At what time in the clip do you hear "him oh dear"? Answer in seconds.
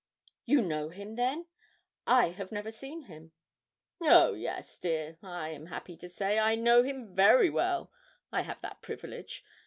3.03-4.39